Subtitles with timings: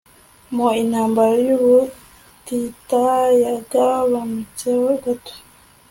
[0.55, 3.05] Mu Intambara yubutita
[3.43, 5.35] yagabanutseho gato